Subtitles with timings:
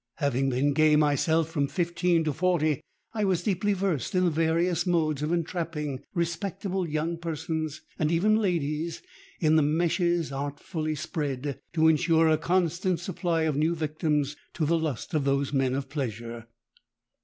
[0.15, 2.81] Having been gay myself from fifteen to forty,
[3.13, 8.35] I was deeply versed in the various modes of entrapping respectable young persons, and even
[8.37, 9.03] ladies,
[9.39, 14.75] in the meshes artfully spread to ensure a constant supply of new victims to the
[14.79, 16.47] lust of those men of pleasure.